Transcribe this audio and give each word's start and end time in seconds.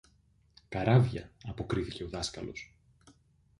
Καράβια, 0.69 1.31
αποκρίθηκε 1.43 2.03
ο 2.03 2.09
δάσκαλος. 2.09 2.73